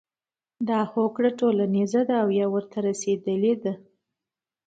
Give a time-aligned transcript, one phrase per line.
[0.67, 3.73] دا هوکړه ټولیزه ده او یا ورته رسیدلي دي.